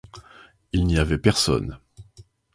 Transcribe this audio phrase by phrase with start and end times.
[0.73, 1.77] Il n'y avait personne.